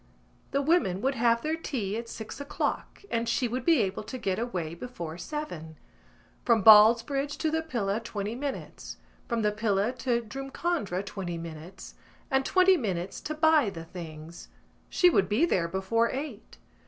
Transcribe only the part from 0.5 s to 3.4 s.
women would have their tea at six o'clock and